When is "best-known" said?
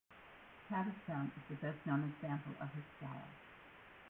1.57-2.03